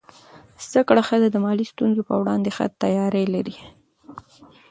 زده 0.67 0.81
کړه 0.87 1.01
ښځه 1.09 1.27
د 1.31 1.37
مالي 1.45 1.65
ستونزو 1.71 2.01
پر 2.07 2.15
وړاندې 2.19 2.49
ښه 2.55 2.65
تیاری 2.81 3.25
لري. 3.35 3.55